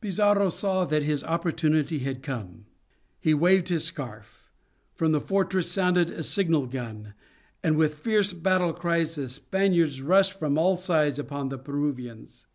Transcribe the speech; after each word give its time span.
Pizarro 0.00 0.48
saw 0.48 0.84
that 0.86 1.04
his 1.04 1.22
opportunity 1.22 2.00
had 2.00 2.20
come. 2.20 2.66
He 3.20 3.32
waved 3.32 3.68
his 3.68 3.84
scarf; 3.84 4.50
from 4.92 5.12
the 5.12 5.20
fortress 5.20 5.70
sounded 5.70 6.10
a 6.10 6.24
signal 6.24 6.66
gun; 6.66 7.14
and 7.62 7.76
with 7.76 7.94
fierce 7.94 8.32
battle 8.32 8.72
cries 8.72 9.14
the 9.14 9.28
Spaniards 9.28 10.02
rushed 10.02 10.32
from 10.36 10.58
all 10.58 10.76
sides 10.76 11.20
upon 11.20 11.48
the 11.48 11.58
Peruvians. 11.58 12.48